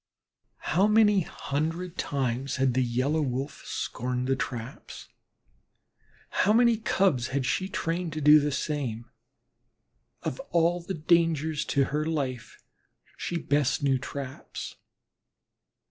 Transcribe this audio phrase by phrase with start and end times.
[0.71, 5.09] How many hundred times had the Yellow Wolf scorned the traps;
[6.31, 9.05] how many Cubs she had trained to do the same!
[10.23, 12.57] Of all the dangers to her life
[13.15, 14.75] she best knew traps.